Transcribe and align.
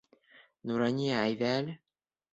Нурания, 0.71 1.13
әйҙә 1.29 1.53
әле. 1.59 1.81